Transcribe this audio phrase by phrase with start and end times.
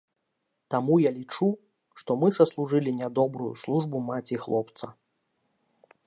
[0.75, 1.49] Таму я лічу,
[2.01, 4.85] што мы саслужылі нядобрую службу маці хлопца.